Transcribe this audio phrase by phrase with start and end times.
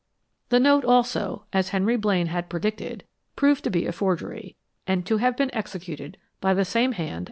[0.49, 3.03] The note also, as Henry Blaine had predicted,
[3.35, 4.55] proved to be a forgery
[4.87, 7.19] and to have been executed by the same hand as the letter.